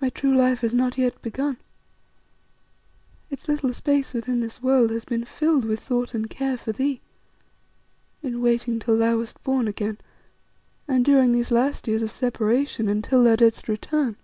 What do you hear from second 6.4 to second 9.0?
for thee; in waiting till